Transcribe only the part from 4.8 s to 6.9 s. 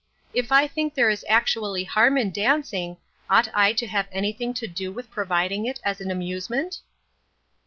with providing it as an amusement